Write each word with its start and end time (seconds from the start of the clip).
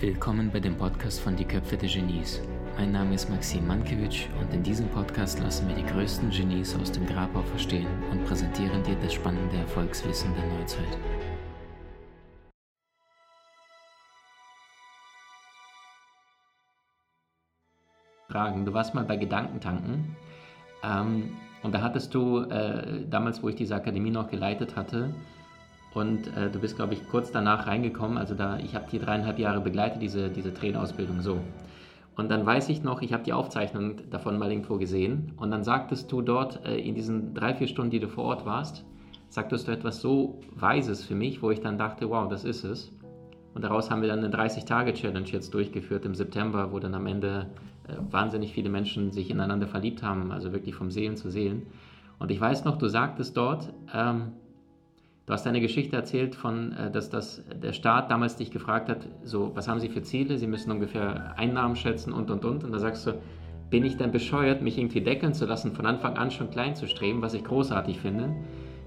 Willkommen 0.00 0.50
bei 0.50 0.60
dem 0.60 0.78
Podcast 0.78 1.20
von 1.20 1.36
Die 1.36 1.44
Köpfe 1.44 1.76
der 1.76 1.90
Genies. 1.90 2.40
Mein 2.78 2.90
Name 2.90 3.14
ist 3.14 3.28
Maxim 3.28 3.66
Mankewitsch 3.66 4.28
und 4.40 4.50
in 4.54 4.62
diesem 4.62 4.88
Podcast 4.88 5.38
lassen 5.40 5.68
wir 5.68 5.74
die 5.74 5.84
größten 5.84 6.30
Genies 6.30 6.74
aus 6.74 6.90
dem 6.90 7.04
Grabau 7.04 7.42
verstehen 7.42 7.86
und 8.10 8.24
präsentieren 8.24 8.82
dir 8.82 8.96
das 9.02 9.12
spannende 9.12 9.58
Erfolgswissen 9.58 10.32
der 10.34 10.46
Neuzeit. 10.58 10.98
Fragen. 18.30 18.64
Du 18.64 18.72
warst 18.72 18.94
mal 18.94 19.04
bei 19.04 19.18
Gedankentanken 19.18 20.16
ähm, 20.82 21.36
und 21.62 21.74
da 21.74 21.82
hattest 21.82 22.14
du 22.14 22.38
äh, 22.44 23.06
damals, 23.06 23.42
wo 23.42 23.50
ich 23.50 23.56
diese 23.56 23.74
Akademie 23.74 24.10
noch 24.10 24.30
geleitet 24.30 24.76
hatte, 24.76 25.12
und 25.94 26.28
äh, 26.36 26.50
du 26.50 26.60
bist, 26.60 26.76
glaube 26.76 26.94
ich, 26.94 27.06
kurz 27.08 27.32
danach 27.32 27.66
reingekommen. 27.66 28.16
Also 28.16 28.34
da, 28.34 28.58
ich 28.58 28.74
habe 28.74 28.86
die 28.90 28.98
dreieinhalb 28.98 29.38
Jahre 29.38 29.60
begleitet, 29.60 30.00
diese, 30.00 30.28
diese 30.28 30.54
Trainerausbildung 30.54 31.20
so. 31.20 31.40
Und 32.16 32.30
dann 32.30 32.44
weiß 32.44 32.68
ich 32.68 32.82
noch, 32.82 33.02
ich 33.02 33.12
habe 33.12 33.24
die 33.24 33.32
Aufzeichnung 33.32 34.10
davon 34.10 34.38
mal 34.38 34.50
irgendwo 34.50 34.76
gesehen. 34.76 35.32
Und 35.36 35.50
dann 35.50 35.64
sagtest 35.64 36.12
du 36.12 36.22
dort 36.22 36.64
äh, 36.66 36.78
in 36.78 36.94
diesen 36.94 37.34
drei, 37.34 37.54
vier 37.54 37.66
Stunden, 37.66 37.90
die 37.90 38.00
du 38.00 38.08
vor 38.08 38.24
Ort 38.24 38.46
warst, 38.46 38.84
sagtest 39.28 39.68
du 39.68 39.72
etwas 39.72 40.00
so 40.00 40.40
Weises 40.54 41.04
für 41.04 41.14
mich, 41.14 41.42
wo 41.42 41.50
ich 41.50 41.60
dann 41.60 41.78
dachte, 41.78 42.10
wow, 42.10 42.28
das 42.28 42.44
ist 42.44 42.64
es. 42.64 42.92
Und 43.54 43.64
daraus 43.64 43.90
haben 43.90 44.02
wir 44.02 44.08
dann 44.08 44.20
eine 44.20 44.28
30-Tage-Challenge 44.28 45.28
jetzt 45.28 45.54
durchgeführt 45.54 46.04
im 46.04 46.14
September, 46.14 46.70
wo 46.72 46.78
dann 46.78 46.94
am 46.94 47.06
Ende 47.06 47.46
äh, 47.88 47.94
wahnsinnig 48.10 48.52
viele 48.52 48.70
Menschen 48.70 49.10
sich 49.10 49.30
ineinander 49.30 49.66
verliebt 49.66 50.02
haben, 50.02 50.30
also 50.30 50.52
wirklich 50.52 50.74
vom 50.76 50.90
Seelen 50.90 51.16
zu 51.16 51.30
Seelen. 51.30 51.66
Und 52.20 52.30
ich 52.30 52.40
weiß 52.40 52.64
noch, 52.64 52.76
du 52.76 52.86
sagtest 52.86 53.36
dort, 53.36 53.72
ähm, 53.92 54.32
Du 55.30 55.34
hast 55.34 55.46
eine 55.46 55.60
Geschichte 55.60 55.94
erzählt 55.94 56.34
von, 56.34 56.72
äh, 56.72 56.90
dass 56.90 57.08
das, 57.08 57.44
der 57.62 57.72
Staat 57.72 58.10
damals 58.10 58.34
dich 58.34 58.50
gefragt 58.50 58.88
hat, 58.88 59.06
so, 59.22 59.52
was 59.54 59.68
haben 59.68 59.78
Sie 59.78 59.88
für 59.88 60.02
Ziele? 60.02 60.36
Sie 60.38 60.48
müssen 60.48 60.72
ungefähr 60.72 61.38
Einnahmen 61.38 61.76
schätzen 61.76 62.12
und, 62.12 62.32
und, 62.32 62.44
und. 62.44 62.64
Und 62.64 62.72
da 62.72 62.80
sagst 62.80 63.06
du, 63.06 63.12
bin 63.70 63.84
ich 63.84 63.96
denn 63.96 64.10
bescheuert, 64.10 64.60
mich 64.60 64.76
irgendwie 64.76 65.02
deckeln 65.02 65.32
zu 65.32 65.46
lassen, 65.46 65.70
von 65.70 65.86
Anfang 65.86 66.16
an 66.16 66.32
schon 66.32 66.50
klein 66.50 66.74
zu 66.74 66.88
streben, 66.88 67.22
was 67.22 67.34
ich 67.34 67.44
großartig 67.44 68.00
finde? 68.00 68.34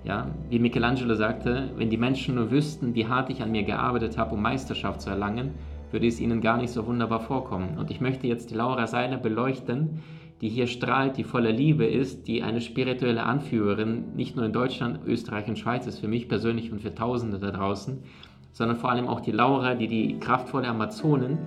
Ja, 0.03 0.31
wie 0.50 0.59
Michelangelo 0.59 1.16
sagte, 1.16 1.70
wenn 1.78 1.90
die 1.90 1.95
Menschen 1.95 2.36
nur 2.36 2.52
wüssten, 2.52 2.94
wie 2.94 3.08
hart 3.08 3.30
ich 3.30 3.42
an 3.42 3.53
mir 3.53 3.64
gearbeitet 3.64 4.18
habe, 4.18 4.36
um 4.36 4.42
Meisterschaft 4.42 5.00
zu 5.00 5.12
erlangen, 5.12 5.53
würde 5.92 6.08
es 6.08 6.20
ihnen 6.20 6.42
gar 6.42 6.58
nicht 6.58 6.73
so 6.73 6.86
wunderbar 6.86 7.22
vorkommen. 7.22 7.78
Und 7.78 7.90
ich 7.90 8.02
möchte 8.02 8.28
jetzt 8.28 8.52
die 8.52 8.56
Laura 8.56 8.86
Seiler 8.88 9.16
beleuchten, 9.16 10.02
die 10.44 10.50
hier 10.50 10.68
strahlt, 10.68 11.16
die 11.16 11.24
voller 11.24 11.54
Liebe 11.54 11.86
ist, 11.86 12.28
die 12.28 12.44
eine 12.44 12.60
spirituelle 12.60 13.24
Anführerin 13.24 14.14
nicht 14.14 14.36
nur 14.36 14.44
in 14.44 14.52
Deutschland, 14.52 15.00
Österreich 15.08 15.48
und 15.48 15.58
Schweiz 15.58 15.88
ist, 15.88 16.00
für 16.00 16.10
mich 16.10 16.28
persönlich 16.28 16.70
und 16.70 16.82
für 16.82 16.94
Tausende 16.94 17.40
da 17.40 17.50
draußen, 17.50 18.04
sondern 18.52 18.76
vor 18.76 18.92
allem 18.92 19.08
auch 19.08 19.22
die 19.22 19.32
Laura, 19.32 19.74
die 19.74 19.88
die 19.88 20.20
kraftvolle 20.20 20.68
Amazonin, 20.68 21.38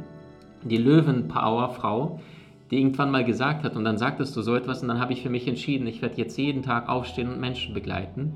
die 0.65 0.79
Löwenpower-Frau, 0.79 2.21
die 2.71 2.79
irgendwann 2.79 3.11
mal 3.11 3.23
gesagt 3.23 3.65
hat, 3.65 3.77
und 3.77 3.85
dann 3.85 3.99
sagtest 3.99 4.35
du 4.35 4.41
so 4.41 4.55
etwas, 4.55 4.81
und 4.81 4.89
dann 4.89 4.99
habe 4.99 5.13
ich 5.13 5.21
für 5.21 5.29
mich 5.29 5.47
entschieden, 5.47 5.87
ich 5.87 6.01
werde 6.01 6.17
jetzt 6.17 6.39
jeden 6.39 6.63
Tag 6.63 6.89
aufstehen 6.89 7.29
und 7.29 7.39
Menschen 7.39 7.75
begleiten. 7.75 8.33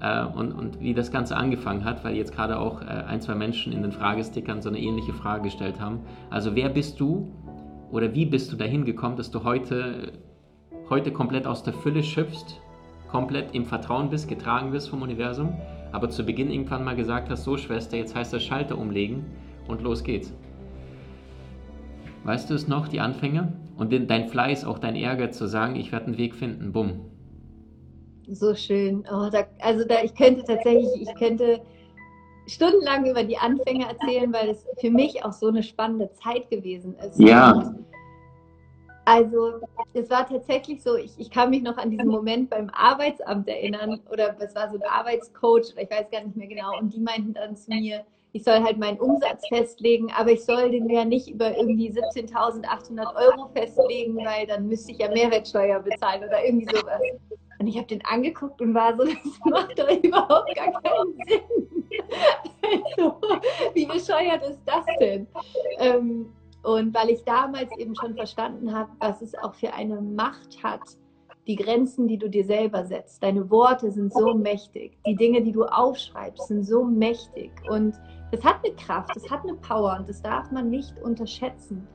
Äh, 0.00 0.26
und, 0.26 0.52
und 0.52 0.78
wie 0.80 0.92
das 0.92 1.10
Ganze 1.10 1.36
angefangen 1.36 1.86
hat, 1.86 2.04
weil 2.04 2.16
jetzt 2.16 2.34
gerade 2.34 2.58
auch 2.58 2.82
äh, 2.82 2.84
ein, 2.84 3.22
zwei 3.22 3.34
Menschen 3.34 3.72
in 3.72 3.80
den 3.80 3.92
Fragestickern 3.92 4.60
so 4.60 4.68
eine 4.68 4.78
ähnliche 4.78 5.14
Frage 5.14 5.44
gestellt 5.44 5.80
haben. 5.80 6.00
Also 6.28 6.54
wer 6.54 6.68
bist 6.68 7.00
du 7.00 7.32
oder 7.92 8.14
wie 8.14 8.26
bist 8.26 8.50
du 8.50 8.56
dahin 8.56 8.84
gekommen, 8.84 9.16
dass 9.16 9.30
du 9.30 9.44
heute, 9.44 10.12
heute 10.90 11.12
komplett 11.12 11.46
aus 11.46 11.62
der 11.62 11.74
Fülle 11.74 12.02
schöpfst, 12.02 12.60
komplett 13.08 13.54
im 13.54 13.66
Vertrauen 13.66 14.08
bist, 14.08 14.28
getragen 14.28 14.72
bist 14.72 14.88
vom 14.88 15.02
Universum, 15.02 15.52
aber 15.92 16.08
zu 16.08 16.24
Beginn 16.24 16.50
irgendwann 16.50 16.84
mal 16.84 16.96
gesagt 16.96 17.28
hast, 17.30 17.44
so 17.44 17.56
Schwester, 17.58 17.98
jetzt 17.98 18.14
heißt 18.14 18.32
das 18.32 18.42
Schalter 18.42 18.78
umlegen 18.78 19.26
und 19.68 19.82
los 19.82 20.02
geht's. 20.02 20.32
Weißt 22.24 22.48
du 22.48 22.54
es 22.54 22.66
noch, 22.66 22.88
die 22.88 23.00
Anfänge? 23.00 23.52
Und 23.76 23.92
dein 23.92 24.28
Fleiß, 24.28 24.64
auch 24.64 24.78
dein 24.78 24.96
Ehrgeiz 24.96 25.36
zu 25.36 25.46
sagen, 25.46 25.76
ich 25.76 25.92
werde 25.92 26.06
einen 26.06 26.18
Weg 26.18 26.34
finden, 26.34 26.72
bumm. 26.72 27.00
So 28.28 28.54
schön. 28.54 29.04
Oh, 29.12 29.28
da, 29.30 29.44
also 29.60 29.84
da, 29.86 29.96
ich 30.02 30.14
könnte 30.14 30.44
tatsächlich, 30.44 30.88
ich 31.02 31.14
könnte 31.16 31.60
stundenlang 32.46 33.06
über 33.06 33.24
die 33.24 33.36
Anfänge 33.36 33.86
erzählen, 33.86 34.32
weil 34.32 34.50
es 34.50 34.66
für 34.80 34.90
mich 34.90 35.24
auch 35.24 35.32
so 35.32 35.48
eine 35.48 35.62
spannende 35.62 36.10
Zeit 36.12 36.48
gewesen 36.50 36.94
ist. 36.96 37.18
Ja. 37.18 37.74
Also 39.04 39.60
es 39.94 40.08
war 40.10 40.28
tatsächlich 40.28 40.82
so, 40.82 40.96
ich, 40.96 41.12
ich 41.18 41.30
kann 41.30 41.50
mich 41.50 41.62
noch 41.62 41.76
an 41.76 41.90
diesen 41.90 42.08
Moment 42.08 42.50
beim 42.50 42.70
Arbeitsamt 42.70 43.48
erinnern 43.48 44.00
oder 44.10 44.36
es 44.38 44.54
war 44.54 44.70
so 44.70 44.76
ein 44.76 44.82
Arbeitscoach 44.82 45.72
oder 45.72 45.82
ich 45.82 45.90
weiß 45.90 46.10
gar 46.10 46.22
nicht 46.22 46.36
mehr 46.36 46.46
genau 46.46 46.78
und 46.78 46.94
die 46.94 47.00
meinten 47.00 47.34
dann 47.34 47.56
zu 47.56 47.70
mir, 47.70 48.04
ich 48.32 48.44
soll 48.44 48.62
halt 48.62 48.78
meinen 48.78 48.98
Umsatz 48.98 49.46
festlegen, 49.48 50.10
aber 50.12 50.30
ich 50.30 50.44
soll 50.44 50.70
den 50.70 50.88
ja 50.88 51.04
nicht 51.04 51.28
über 51.28 51.56
irgendwie 51.56 51.90
17.800 51.90 53.14
Euro 53.16 53.48
festlegen, 53.54 54.16
weil 54.18 54.46
dann 54.46 54.68
müsste 54.68 54.92
ich 54.92 54.98
ja 54.98 55.08
Mehrwertsteuer 55.08 55.80
bezahlen 55.80 56.24
oder 56.24 56.44
irgendwie 56.44 56.66
sowas. 56.66 57.00
Und 57.58 57.66
ich 57.66 57.76
habe 57.76 57.86
den 57.86 58.04
angeguckt 58.06 58.60
und 58.60 58.74
war 58.74 58.96
so, 58.96 59.04
das 59.04 59.40
macht 59.44 59.78
doch 59.78 59.90
überhaupt 60.02 60.54
gar 60.54 60.82
keinen 60.82 61.14
Sinn. 61.28 61.40
Also, 62.96 63.20
wie 63.74 63.84
bescheuert 63.84 64.42
ist 64.48 64.60
das 64.64 64.86
denn? 64.98 65.26
Ähm, 65.78 66.32
und 66.62 66.94
weil 66.94 67.10
ich 67.10 67.24
damals 67.24 67.70
eben 67.76 67.94
schon 67.94 68.14
verstanden 68.14 68.72
habe, 68.72 68.90
was 69.00 69.20
es 69.22 69.34
auch 69.34 69.54
für 69.54 69.72
eine 69.74 70.00
Macht 70.00 70.62
hat, 70.62 70.80
die 71.46 71.56
Grenzen, 71.56 72.06
die 72.06 72.18
du 72.18 72.28
dir 72.28 72.44
selber 72.44 72.84
setzt. 72.84 73.22
Deine 73.22 73.50
Worte 73.50 73.90
sind 73.90 74.12
so 74.12 74.32
mächtig. 74.34 74.96
Die 75.04 75.16
Dinge, 75.16 75.42
die 75.42 75.50
du 75.50 75.64
aufschreibst, 75.64 76.46
sind 76.46 76.64
so 76.64 76.84
mächtig. 76.84 77.50
Und 77.68 77.96
das 78.30 78.44
hat 78.44 78.64
eine 78.64 78.74
Kraft, 78.76 79.10
das 79.16 79.28
hat 79.28 79.42
eine 79.42 79.54
Power 79.54 79.96
und 79.98 80.08
das 80.08 80.22
darf 80.22 80.50
man 80.52 80.70
nicht 80.70 80.96
unterschätzen. 81.02 81.86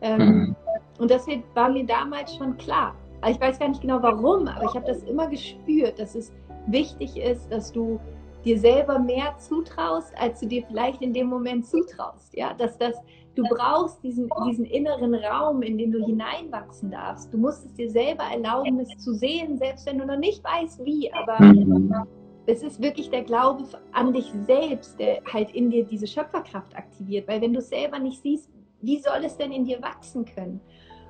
Ähm, 0.00 0.18
mhm. 0.18 0.56
Und 0.98 1.10
deswegen 1.10 1.44
war 1.54 1.70
mir 1.70 1.86
damals 1.86 2.34
schon 2.34 2.56
klar, 2.56 2.94
ich 3.28 3.40
weiß 3.40 3.58
gar 3.58 3.68
nicht 3.68 3.80
genau 3.80 4.02
warum, 4.02 4.46
aber 4.48 4.64
ich 4.64 4.74
habe 4.74 4.86
das 4.86 5.02
immer 5.04 5.26
gespürt, 5.28 5.98
dass 5.98 6.14
es 6.14 6.32
wichtig 6.66 7.16
ist, 7.16 7.50
dass 7.50 7.72
du 7.72 7.98
dir 8.46 8.58
selber 8.58 8.98
mehr 8.98 9.36
zutraust, 9.38 10.16
als 10.16 10.40
du 10.40 10.46
dir 10.46 10.64
vielleicht 10.66 11.02
in 11.02 11.12
dem 11.12 11.26
Moment 11.26 11.66
zutraust. 11.66 12.34
Ja, 12.34 12.54
dass 12.54 12.78
das, 12.78 12.94
du 13.34 13.42
brauchst 13.42 14.02
diesen, 14.02 14.30
diesen 14.48 14.64
inneren 14.64 15.14
Raum, 15.16 15.62
in 15.62 15.76
den 15.76 15.90
du 15.90 16.04
hineinwachsen 16.06 16.90
darfst. 16.90 17.34
Du 17.34 17.38
musst 17.38 17.66
es 17.66 17.74
dir 17.74 17.90
selber 17.90 18.22
erlauben, 18.22 18.78
es 18.78 18.96
zu 19.02 19.12
sehen, 19.14 19.58
selbst 19.58 19.84
wenn 19.86 19.98
du 19.98 20.06
noch 20.06 20.18
nicht 20.18 20.42
weißt, 20.44 20.84
wie. 20.84 21.12
Aber 21.12 21.44
mhm. 21.44 22.06
es 22.46 22.62
ist 22.62 22.80
wirklich 22.80 23.10
der 23.10 23.24
Glaube 23.24 23.64
an 23.92 24.12
dich 24.12 24.32
selbst, 24.46 24.98
der 25.00 25.20
halt 25.30 25.52
in 25.52 25.70
dir 25.70 25.84
diese 25.84 26.06
Schöpferkraft 26.06 26.76
aktiviert. 26.76 27.26
Weil 27.26 27.40
wenn 27.40 27.52
du 27.52 27.58
es 27.58 27.68
selber 27.68 27.98
nicht 27.98 28.22
siehst, 28.22 28.48
wie 28.80 28.98
soll 28.98 29.24
es 29.24 29.36
denn 29.36 29.50
in 29.50 29.64
dir 29.64 29.82
wachsen 29.82 30.24
können? 30.24 30.60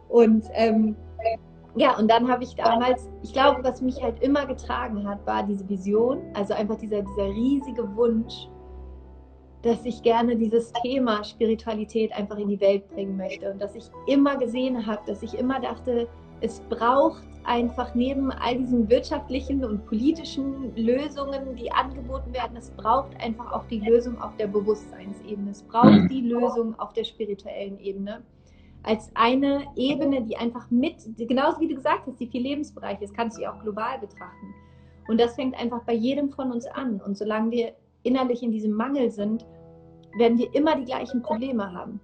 Und 0.08 0.46
ähm, 0.54 0.96
ja, 1.76 1.98
und 1.98 2.10
dann 2.10 2.31
habe 2.31 2.42
ich 2.42 2.54
damals, 2.54 3.09
ich 3.22 3.34
glaube, 3.34 3.62
was 3.62 3.82
mich 3.82 4.03
halt 4.03 4.22
immer 4.22 4.47
getragen 4.47 5.06
hat, 5.06 5.26
war 5.26 5.42
diese 5.42 5.69
Vision, 5.69 6.22
also 6.34 6.54
einfach 6.54 6.76
dieser, 6.76 7.03
dieser 7.03 7.26
riesige 7.26 7.97
Wunsch, 7.97 8.48
dass 9.60 9.84
ich 9.84 10.03
gerne 10.03 10.37
dieses 10.37 10.72
Thema 10.82 11.22
Spiritualität 11.22 12.12
einfach 12.12 12.38
in 12.38 12.48
die 12.48 12.60
Welt 12.60 12.88
bringen 12.88 13.16
möchte. 13.16 13.50
Und 13.50 13.60
dass 13.60 13.75
ich 13.75 13.84
immer 14.06 14.37
gesehen 14.37 14.87
habe, 14.87 15.03
dass 15.06 15.22
ich 15.22 15.34
immer 15.34 15.60
dachte, 15.60 16.09
es 16.41 16.60
braucht 16.70 17.25
einfach 17.44 17.94
neben 17.94 18.31
all 18.32 18.56
diesen 18.56 18.88
wirtschaftlichen 18.88 19.62
und 19.64 19.87
politischen 19.87 20.75
Lösungen, 20.76 21.56
die 21.56 21.70
angeboten 21.70 22.32
werden, 22.32 22.56
es 22.56 22.70
braucht 22.70 23.20
einfach 23.20 23.53
auch 23.53 23.64
die 23.66 23.81
Lösung 23.81 24.20
auf 24.20 24.34
der 24.37 24.47
Bewusstseinsebene, 24.47 25.50
es 25.50 25.62
braucht 25.62 26.10
die 26.10 26.22
Lösung 26.22 26.78
auf 26.78 26.93
der 26.94 27.04
spirituellen 27.04 27.78
Ebene 27.78 28.22
als 28.86 29.10
eine 29.14 29.66
Ebene, 29.74 30.22
die 30.22 30.36
einfach 30.36 30.70
mit, 30.70 30.97
genauso 31.19 31.60
wie 31.60 31.69
du 31.69 31.74
gesagt 31.74 32.06
hast, 32.06 32.20
die 32.20 32.28
vier 32.28 32.41
Lebensbereiche, 32.41 33.00
das 33.00 33.12
kannst 33.12 33.36
du 33.36 33.42
ja 33.42 33.52
auch 33.52 33.60
global 33.60 33.98
betrachten. 33.98 34.54
Und 35.08 35.20
das 35.20 35.34
fängt 35.34 35.58
einfach 35.58 35.82
bei 35.82 35.92
jedem 35.92 36.30
von 36.30 36.52
uns 36.52 36.66
an. 36.66 37.00
Und 37.00 37.19
solange 37.19 37.50
wir 37.50 37.72
innerlich 38.05 38.43
in 38.43 38.52
diesem 38.52 38.72
Mangel 38.72 39.11
sind, 39.11 39.44
werden 40.19 40.38
wir 40.38 40.55
immer 40.55 40.76
die 40.76 40.84
gleichen 40.84 41.20
Probleme 41.20 41.72
haben. 41.72 42.00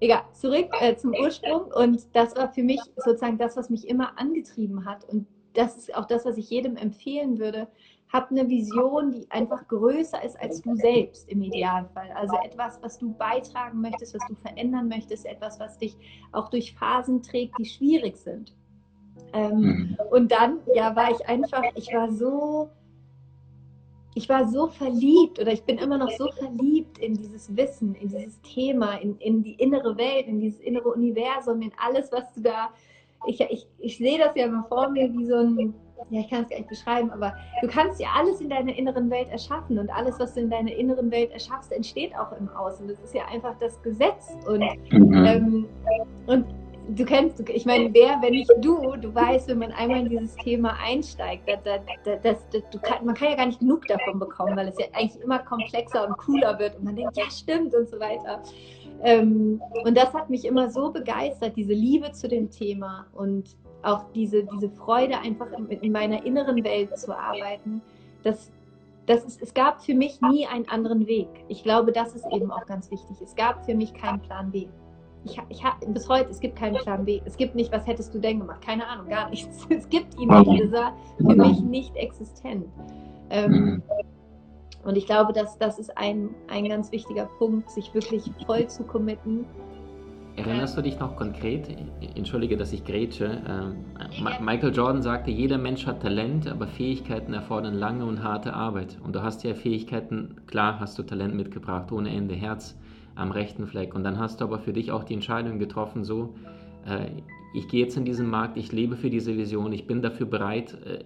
Egal, 0.00 0.22
zurück 0.32 0.68
äh, 0.80 0.96
zum 0.96 1.14
Ursprung. 1.14 1.70
Und 1.70 2.14
das 2.14 2.34
war 2.34 2.52
für 2.52 2.62
mich 2.62 2.80
sozusagen 2.96 3.38
das, 3.38 3.56
was 3.56 3.70
mich 3.70 3.86
immer 3.86 4.18
angetrieben 4.18 4.84
hat. 4.86 5.04
Und 5.04 5.26
das 5.52 5.76
ist 5.76 5.94
auch 5.94 6.06
das, 6.06 6.24
was 6.24 6.38
ich 6.38 6.48
jedem 6.48 6.76
empfehlen 6.76 7.38
würde, 7.38 7.68
hab 8.12 8.30
eine 8.30 8.46
Vision, 8.48 9.10
die 9.10 9.26
einfach 9.30 9.66
größer 9.68 10.22
ist 10.22 10.38
als 10.38 10.60
du 10.60 10.74
selbst 10.74 11.28
im 11.30 11.42
Idealfall. 11.42 12.10
Also 12.14 12.36
etwas, 12.44 12.78
was 12.82 12.98
du 12.98 13.14
beitragen 13.14 13.80
möchtest, 13.80 14.14
was 14.14 14.26
du 14.28 14.34
verändern 14.34 14.88
möchtest, 14.88 15.24
etwas, 15.24 15.58
was 15.58 15.78
dich 15.78 15.96
auch 16.32 16.50
durch 16.50 16.74
Phasen 16.74 17.22
trägt, 17.22 17.56
die 17.58 17.64
schwierig 17.64 18.18
sind. 18.18 18.54
Ähm, 19.32 19.56
mhm. 19.56 19.96
Und 20.10 20.30
dann, 20.30 20.58
ja, 20.74 20.94
war 20.94 21.10
ich 21.10 21.26
einfach, 21.26 21.62
ich 21.74 21.92
war 21.94 22.12
so, 22.12 22.68
ich 24.14 24.28
war 24.28 24.46
so 24.46 24.66
verliebt 24.66 25.40
oder 25.40 25.52
ich 25.52 25.62
bin 25.62 25.78
immer 25.78 25.96
noch 25.96 26.10
so 26.10 26.30
verliebt 26.32 26.98
in 26.98 27.14
dieses 27.14 27.56
Wissen, 27.56 27.94
in 27.94 28.08
dieses 28.08 28.38
Thema, 28.42 28.96
in, 28.96 29.16
in 29.18 29.42
die 29.42 29.54
innere 29.54 29.96
Welt, 29.96 30.26
in 30.26 30.38
dieses 30.38 30.60
innere 30.60 30.90
Universum, 30.90 31.62
in 31.62 31.72
alles, 31.78 32.12
was 32.12 32.30
du 32.34 32.42
da, 32.42 32.68
ich, 33.26 33.40
ich, 33.40 33.66
ich 33.78 33.96
sehe 33.96 34.18
das 34.18 34.34
ja 34.34 34.46
immer 34.46 34.64
vor 34.64 34.90
mir 34.90 35.10
wie 35.12 35.24
so 35.24 35.36
ein 35.36 35.74
ja, 36.10 36.20
ich 36.20 36.30
kann 36.30 36.42
es 36.42 36.50
gar 36.50 36.58
nicht 36.58 36.68
beschreiben, 36.68 37.10
aber 37.10 37.34
du 37.60 37.68
kannst 37.68 38.00
ja 38.00 38.08
alles 38.16 38.40
in 38.40 38.48
deiner 38.48 38.74
inneren 38.74 39.10
Welt 39.10 39.28
erschaffen 39.30 39.78
und 39.78 39.90
alles, 39.90 40.18
was 40.18 40.34
du 40.34 40.40
in 40.40 40.50
deiner 40.50 40.72
inneren 40.72 41.10
Welt 41.10 41.30
erschaffst, 41.32 41.72
entsteht 41.72 42.14
auch 42.16 42.32
im 42.38 42.48
Außen. 42.50 42.88
Das 42.88 43.00
ist 43.00 43.14
ja 43.14 43.22
einfach 43.26 43.54
das 43.60 43.80
Gesetz 43.82 44.30
und, 44.46 44.60
mhm. 44.90 45.24
ähm, 45.24 45.68
und 46.26 46.46
du 46.88 47.04
kennst, 47.04 47.40
ich 47.48 47.64
meine, 47.64 47.92
wer, 47.94 48.20
wenn 48.20 48.32
nicht 48.32 48.50
du, 48.60 48.96
du 48.96 49.14
weißt, 49.14 49.48
wenn 49.48 49.58
man 49.58 49.72
einmal 49.72 50.00
in 50.00 50.08
dieses 50.08 50.34
Thema 50.36 50.76
einsteigt, 50.82 51.48
da, 51.48 51.56
da, 51.56 51.78
da, 52.04 52.16
das, 52.16 52.38
kann, 52.82 53.04
man 53.04 53.14
kann 53.14 53.30
ja 53.30 53.36
gar 53.36 53.46
nicht 53.46 53.60
genug 53.60 53.86
davon 53.86 54.18
bekommen, 54.18 54.56
weil 54.56 54.68
es 54.68 54.78
ja 54.78 54.86
eigentlich 54.92 55.22
immer 55.22 55.38
komplexer 55.38 56.06
und 56.06 56.16
cooler 56.18 56.58
wird 56.58 56.76
und 56.76 56.84
man 56.84 56.96
denkt, 56.96 57.16
ja 57.16 57.30
stimmt 57.30 57.74
und 57.74 57.88
so 57.88 57.98
weiter. 58.00 58.42
Ähm, 59.02 59.60
und 59.84 59.96
das 59.96 60.12
hat 60.14 60.30
mich 60.30 60.44
immer 60.44 60.70
so 60.70 60.92
begeistert, 60.92 61.56
diese 61.56 61.72
Liebe 61.72 62.12
zu 62.12 62.28
dem 62.28 62.50
Thema 62.50 63.06
und 63.12 63.56
auch 63.82 64.04
diese, 64.14 64.44
diese 64.44 64.70
Freude, 64.70 65.18
einfach 65.18 65.50
in, 65.52 65.68
in 65.68 65.92
meiner 65.92 66.24
inneren 66.24 66.62
Welt 66.64 66.96
zu 66.98 67.16
arbeiten. 67.16 67.82
Das, 68.22 68.50
das 69.06 69.24
ist, 69.24 69.42
es 69.42 69.54
gab 69.54 69.82
für 69.82 69.94
mich 69.94 70.20
nie 70.20 70.46
einen 70.46 70.68
anderen 70.68 71.06
Weg. 71.06 71.28
Ich 71.48 71.62
glaube, 71.62 71.92
das 71.92 72.14
ist 72.14 72.26
eben 72.32 72.50
auch 72.50 72.66
ganz 72.66 72.90
wichtig. 72.90 73.16
Es 73.20 73.34
gab 73.34 73.64
für 73.64 73.74
mich 73.74 73.92
keinen 73.94 74.20
Plan 74.20 74.50
B. 74.50 74.68
Ich, 75.24 75.40
ich 75.48 75.62
bis 75.88 76.08
heute, 76.08 76.30
es 76.30 76.40
gibt 76.40 76.56
keinen 76.56 76.76
Plan 76.76 77.04
B. 77.04 77.20
Es 77.24 77.36
gibt 77.36 77.54
nicht, 77.54 77.72
was 77.72 77.86
hättest 77.86 78.12
du 78.14 78.18
denn 78.18 78.40
gemacht? 78.40 78.60
Keine 78.64 78.86
Ahnung, 78.86 79.08
gar 79.08 79.30
nichts. 79.30 79.66
Es 79.70 79.88
gibt 79.88 80.18
ihn 80.18 80.28
nicht. 80.28 80.62
Es 80.62 80.72
war 80.72 80.96
für 81.16 81.34
mich 81.34 81.60
nicht 81.60 81.96
existent. 81.96 82.66
Ähm. 83.30 83.82
Und 84.84 84.96
ich 84.96 85.06
glaube, 85.06 85.32
dass 85.32 85.56
das 85.58 85.78
ist 85.78 85.96
ein, 85.96 86.30
ein 86.48 86.68
ganz 86.68 86.90
wichtiger 86.90 87.26
Punkt, 87.38 87.70
sich 87.70 87.94
wirklich 87.94 88.28
voll 88.46 88.66
zu 88.66 88.82
committen. 88.82 89.46
Erinnerst 90.36 90.76
du 90.78 90.82
dich 90.82 90.98
noch 90.98 91.16
konkret? 91.16 91.68
Entschuldige, 92.14 92.56
dass 92.56 92.72
ich 92.72 92.84
grätsche. 92.84 93.42
Ähm, 93.46 93.84
Michael 94.40 94.74
Jordan 94.74 95.02
sagte, 95.02 95.30
jeder 95.30 95.58
Mensch 95.58 95.86
hat 95.86 96.00
Talent, 96.00 96.46
aber 96.48 96.66
Fähigkeiten 96.66 97.34
erfordern 97.34 97.74
lange 97.74 98.06
und 98.06 98.22
harte 98.22 98.54
Arbeit. 98.54 98.96
Und 99.04 99.14
du 99.14 99.22
hast 99.22 99.44
ja 99.44 99.54
Fähigkeiten, 99.54 100.36
klar 100.46 100.80
hast 100.80 100.98
du 100.98 101.02
Talent 101.02 101.34
mitgebracht, 101.34 101.92
ohne 101.92 102.10
Ende, 102.10 102.34
Herz 102.34 102.78
am 103.14 103.30
rechten 103.30 103.66
Fleck. 103.66 103.94
Und 103.94 104.04
dann 104.04 104.18
hast 104.18 104.40
du 104.40 104.44
aber 104.44 104.58
für 104.58 104.72
dich 104.72 104.90
auch 104.90 105.04
die 105.04 105.14
Entscheidung 105.14 105.58
getroffen, 105.58 106.02
so, 106.02 106.34
äh, 106.86 107.10
ich 107.54 107.68
gehe 107.68 107.80
jetzt 107.80 107.98
in 107.98 108.06
diesen 108.06 108.30
Markt, 108.30 108.56
ich 108.56 108.72
lebe 108.72 108.96
für 108.96 109.10
diese 109.10 109.36
Vision, 109.36 109.72
ich 109.72 109.86
bin 109.86 110.00
dafür 110.00 110.24
bereit, 110.24 110.74
äh, 110.86 111.04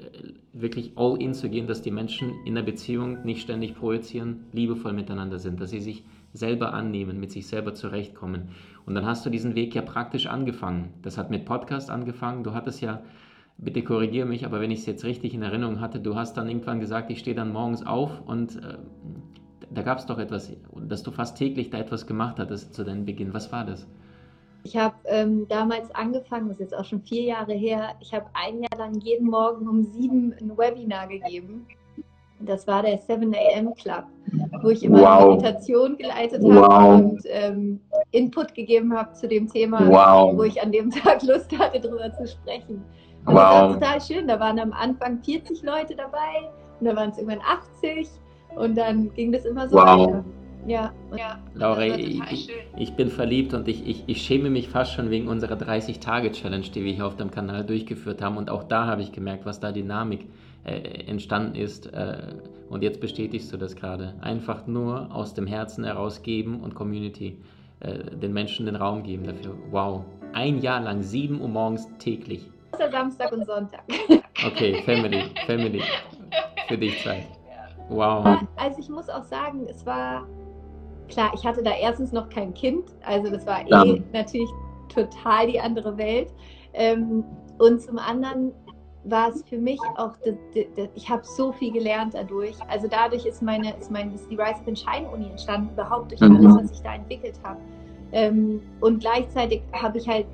wirklich 0.52 0.92
all 0.94 1.20
in 1.20 1.34
zu 1.34 1.50
gehen, 1.50 1.66
dass 1.66 1.82
die 1.82 1.90
Menschen 1.90 2.32
in 2.44 2.54
der 2.54 2.62
Beziehung 2.62 3.24
nicht 3.24 3.42
ständig 3.42 3.74
projizieren, 3.74 4.44
liebevoll 4.52 4.92
miteinander 4.92 5.40
sind, 5.40 5.60
dass 5.60 5.70
sie 5.70 5.80
sich 5.80 6.04
selber 6.36 6.74
annehmen, 6.74 7.18
mit 7.18 7.32
sich 7.32 7.46
selber 7.46 7.74
zurechtkommen. 7.74 8.50
Und 8.84 8.94
dann 8.94 9.06
hast 9.06 9.26
du 9.26 9.30
diesen 9.30 9.54
Weg 9.54 9.74
ja 9.74 9.82
praktisch 9.82 10.26
angefangen. 10.26 10.94
Das 11.02 11.18
hat 11.18 11.30
mit 11.30 11.44
Podcast 11.44 11.90
angefangen. 11.90 12.44
Du 12.44 12.54
hattest 12.54 12.80
ja, 12.80 13.02
bitte 13.58 13.82
korrigiere 13.82 14.26
mich, 14.26 14.44
aber 14.44 14.60
wenn 14.60 14.70
ich 14.70 14.80
es 14.80 14.86
jetzt 14.86 15.04
richtig 15.04 15.34
in 15.34 15.42
Erinnerung 15.42 15.80
hatte, 15.80 15.98
du 16.00 16.14
hast 16.14 16.36
dann 16.36 16.48
irgendwann 16.48 16.80
gesagt, 16.80 17.10
ich 17.10 17.18
stehe 17.18 17.36
dann 17.36 17.52
morgens 17.52 17.86
auf 17.86 18.22
und 18.26 18.56
äh, 18.56 18.78
da 19.70 19.82
gab 19.82 19.98
es 19.98 20.06
doch 20.06 20.18
etwas, 20.18 20.52
dass 20.74 21.02
du 21.02 21.10
fast 21.10 21.36
täglich 21.36 21.70
da 21.70 21.78
etwas 21.78 22.06
gemacht 22.06 22.38
hattest 22.38 22.74
zu 22.74 22.84
deinem 22.84 23.04
Beginn. 23.04 23.34
Was 23.34 23.50
war 23.52 23.64
das? 23.64 23.86
Ich 24.64 24.76
habe 24.76 24.96
ähm, 25.04 25.46
damals 25.48 25.94
angefangen, 25.94 26.48
das 26.48 26.56
ist 26.56 26.60
jetzt 26.60 26.76
auch 26.76 26.84
schon 26.84 27.00
vier 27.02 27.22
Jahre 27.22 27.52
her, 27.52 27.94
ich 28.00 28.12
habe 28.12 28.26
ein 28.34 28.62
Jahr 28.62 28.76
lang 28.76 29.00
jeden 29.00 29.28
Morgen 29.28 29.68
um 29.68 29.84
sieben 29.84 30.32
ein 30.40 30.58
Webinar 30.58 31.06
gegeben. 31.06 31.66
Das 32.40 32.66
war 32.66 32.82
der 32.82 32.98
7 32.98 33.34
a.m. 33.34 33.74
Club, 33.74 34.04
wo 34.62 34.68
ich 34.68 34.84
immer 34.84 35.00
wow. 35.00 35.36
Meditation 35.36 35.96
geleitet 35.96 36.42
habe 36.42 36.54
wow. 36.54 37.00
und 37.00 37.22
ähm, 37.26 37.80
Input 38.10 38.54
gegeben 38.54 38.92
habe 38.92 39.12
zu 39.14 39.26
dem 39.26 39.48
Thema, 39.48 39.80
wow. 39.88 40.36
wo 40.36 40.42
ich 40.42 40.62
an 40.62 40.70
dem 40.70 40.90
Tag 41.02 41.22
Lust 41.22 41.56
hatte, 41.58 41.80
darüber 41.80 42.12
zu 42.12 42.26
sprechen. 42.26 42.82
Und 43.24 43.34
wow. 43.34 43.34
das 43.34 43.52
war 43.52 43.72
total 43.72 44.00
schön. 44.00 44.28
Da 44.28 44.38
waren 44.38 44.58
am 44.58 44.72
Anfang 44.72 45.22
40 45.22 45.62
Leute 45.62 45.96
dabei 45.96 46.50
und 46.78 46.86
da 46.86 46.94
waren 46.94 47.10
es 47.10 47.18
irgendwann 47.18 47.40
80 47.40 48.08
und 48.54 48.76
dann 48.76 49.12
ging 49.14 49.32
das 49.32 49.44
immer 49.44 49.68
so 49.68 49.76
wow. 49.76 50.06
weiter. 50.06 50.24
Ja, 50.66 50.92
ja. 51.16 51.38
Laura, 51.54 51.86
ich, 51.86 52.50
ich, 52.76 52.94
bin 52.94 53.08
verliebt 53.08 53.54
und 53.54 53.68
ich, 53.68 53.86
ich, 53.86 54.02
ich 54.08 54.22
schäme 54.22 54.50
mich 54.50 54.68
fast 54.68 54.92
schon 54.92 55.10
wegen 55.10 55.28
unserer 55.28 55.54
30-Tage-Challenge, 55.54 56.66
die 56.74 56.84
wir 56.84 56.92
hier 56.92 57.06
auf 57.06 57.16
dem 57.16 57.30
Kanal 57.30 57.64
durchgeführt 57.64 58.20
haben. 58.20 58.36
Und 58.36 58.50
auch 58.50 58.64
da 58.64 58.86
habe 58.86 59.02
ich 59.02 59.12
gemerkt, 59.12 59.46
was 59.46 59.60
da 59.60 59.70
Dynamik 59.70 60.26
äh, 60.66 61.04
entstanden 61.06 61.54
ist. 61.54 61.86
Äh, 61.92 62.34
und 62.68 62.82
jetzt 62.82 63.00
bestätigst 63.00 63.52
du 63.52 63.56
das 63.56 63.76
gerade. 63.76 64.14
Einfach 64.20 64.66
nur 64.66 65.14
aus 65.14 65.32
dem 65.32 65.46
Herzen 65.46 65.84
herausgeben 65.84 66.60
und 66.60 66.74
Community 66.74 67.38
äh, 67.80 68.16
den 68.16 68.32
Menschen 68.32 68.66
den 68.66 68.74
Raum 68.76 69.02
geben 69.02 69.24
dafür. 69.24 69.56
Wow. 69.70 70.04
Ein 70.32 70.58
Jahr 70.58 70.80
lang, 70.80 71.02
7 71.02 71.40
Uhr 71.40 71.48
morgens 71.48 71.88
täglich. 71.98 72.50
Samstag 72.90 73.32
und 73.32 73.46
Sonntag. 73.46 73.82
Okay, 74.44 74.82
Family, 74.82 75.24
Family. 75.46 75.82
Für 76.68 76.76
dich 76.76 77.02
Zeit. 77.02 77.26
Wow. 77.88 78.40
Also 78.56 78.80
ich 78.80 78.88
muss 78.88 79.08
auch 79.08 79.24
sagen, 79.24 79.66
es 79.68 79.86
war 79.86 80.26
klar, 81.08 81.32
ich 81.34 81.46
hatte 81.46 81.62
da 81.62 81.70
erstens 81.70 82.12
noch 82.12 82.28
kein 82.28 82.52
Kind, 82.52 82.84
also 83.04 83.30
das 83.30 83.46
war 83.46 83.66
ja. 83.66 83.84
eh 83.84 84.02
natürlich 84.12 84.50
total 84.92 85.46
die 85.46 85.60
andere 85.60 85.96
Welt. 85.96 86.34
Ähm, 86.74 87.24
und 87.58 87.80
zum 87.80 87.98
anderen 87.98 88.52
war 89.08 89.28
es 89.28 89.42
für 89.48 89.58
mich 89.58 89.80
auch, 89.96 90.12
ich 90.94 91.08
habe 91.08 91.22
so 91.24 91.52
viel 91.52 91.72
gelernt 91.72 92.14
dadurch. 92.14 92.56
Also 92.68 92.88
dadurch 92.88 93.24
ist 93.26 93.42
meine, 93.42 93.76
ist 93.76 93.90
mein, 93.90 94.12
ist 94.14 94.28
die 94.30 94.36
Rise 94.36 94.60
of 94.66 94.76
Shine 94.76 95.08
Uni 95.08 95.30
entstanden, 95.30 95.70
überhaupt 95.72 96.10
durch 96.10 96.22
alles, 96.22 96.40
mhm. 96.40 96.56
was 96.56 96.72
ich 96.72 96.82
da 96.82 96.94
entwickelt 96.94 97.38
habe. 97.42 97.60
Ähm, 98.12 98.62
und 98.80 99.00
gleichzeitig 99.00 99.62
habe 99.72 99.98
ich 99.98 100.08
halt 100.08 100.26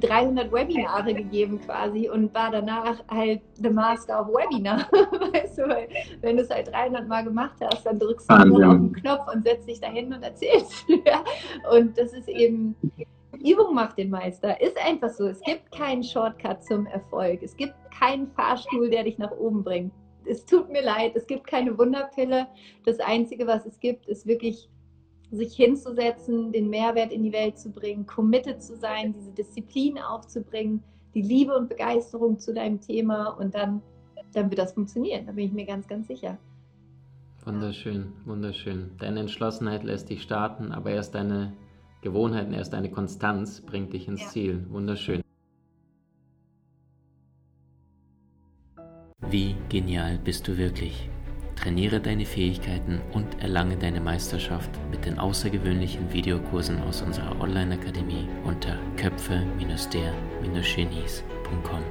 300 0.00 0.52
Webinare 0.52 1.14
gegeben 1.14 1.60
quasi 1.60 2.08
und 2.08 2.34
war 2.34 2.50
danach 2.50 3.02
halt 3.08 3.40
the 3.54 3.70
Master 3.70 4.20
of 4.20 4.28
Webinar. 4.28 4.80
weißt 5.32 5.58
du, 5.58 5.68
weil 5.68 5.88
wenn 6.20 6.36
du 6.36 6.42
es 6.42 6.50
halt 6.50 6.68
300 6.68 7.08
Mal 7.08 7.24
gemacht 7.24 7.56
hast, 7.62 7.86
dann 7.86 7.98
drückst 7.98 8.30
du 8.30 8.34
Wahnsinn. 8.34 8.64
auf 8.64 8.76
den 8.76 8.92
Knopf 8.92 9.34
und 9.34 9.44
setzt 9.44 9.68
dich 9.68 9.80
dahin 9.80 10.12
und 10.12 10.22
erzählst. 10.22 10.84
Und 11.70 11.96
das 11.98 12.12
ist 12.12 12.28
eben, 12.28 12.76
Übung 13.36 13.74
macht 13.74 13.98
den 13.98 14.10
Meister. 14.10 14.60
Ist 14.60 14.76
einfach 14.78 15.10
so. 15.10 15.26
Es 15.26 15.40
gibt 15.42 15.70
keinen 15.72 16.02
Shortcut 16.02 16.64
zum 16.64 16.86
Erfolg. 16.86 17.42
Es 17.42 17.56
gibt 17.56 17.74
keinen 17.90 18.28
Fahrstuhl, 18.28 18.90
der 18.90 19.04
dich 19.04 19.18
nach 19.18 19.32
oben 19.32 19.64
bringt. 19.64 19.92
Es 20.24 20.44
tut 20.44 20.70
mir 20.70 20.82
leid, 20.82 21.12
es 21.14 21.26
gibt 21.26 21.46
keine 21.46 21.78
Wunderpille. 21.78 22.48
Das 22.84 22.98
Einzige, 23.00 23.46
was 23.46 23.64
es 23.64 23.78
gibt, 23.78 24.06
ist 24.06 24.26
wirklich 24.26 24.68
sich 25.30 25.54
hinzusetzen, 25.54 26.52
den 26.52 26.70
Mehrwert 26.70 27.12
in 27.12 27.22
die 27.22 27.32
Welt 27.32 27.58
zu 27.58 27.70
bringen, 27.70 28.06
committed 28.06 28.62
zu 28.62 28.76
sein, 28.76 29.12
diese 29.12 29.32
Disziplin 29.32 29.98
aufzubringen, 29.98 30.82
die 31.14 31.22
Liebe 31.22 31.56
und 31.56 31.68
Begeisterung 31.68 32.38
zu 32.38 32.54
deinem 32.54 32.80
Thema 32.80 33.30
und 33.30 33.54
dann, 33.54 33.82
dann 34.32 34.50
wird 34.50 34.58
das 34.58 34.72
funktionieren. 34.72 35.26
Da 35.26 35.32
bin 35.32 35.46
ich 35.46 35.52
mir 35.52 35.66
ganz, 35.66 35.86
ganz 35.88 36.06
sicher. 36.06 36.38
Wunderschön, 37.44 38.12
wunderschön. 38.24 38.90
Deine 38.98 39.20
Entschlossenheit 39.20 39.84
lässt 39.84 40.10
dich 40.10 40.22
starten, 40.22 40.72
aber 40.72 40.90
erst 40.90 41.14
deine 41.14 41.52
Gewohnheiten, 42.02 42.52
erst 42.52 42.72
deine 42.72 42.90
Konstanz 42.90 43.60
bringt 43.60 43.92
dich 43.92 44.08
ins 44.08 44.22
ja. 44.22 44.28
Ziel. 44.28 44.66
Wunderschön. 44.70 45.22
Wie 49.28 49.56
genial 49.68 50.20
bist 50.22 50.46
du 50.46 50.56
wirklich? 50.56 51.10
Trainiere 51.56 52.00
deine 52.00 52.26
Fähigkeiten 52.26 53.00
und 53.12 53.42
erlange 53.42 53.76
deine 53.76 54.00
Meisterschaft 54.00 54.70
mit 54.90 55.04
den 55.04 55.18
außergewöhnlichen 55.18 56.12
Videokursen 56.12 56.80
aus 56.82 57.02
unserer 57.02 57.40
Online-Akademie 57.40 58.28
unter 58.44 58.78
köpfe-der-genies.com. 58.96 61.82